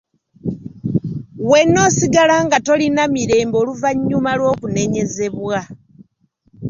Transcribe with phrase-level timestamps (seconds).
[1.49, 5.59] Wenna osigala nga tolina mirembe oluvannyuma lw'okunenyezebwa.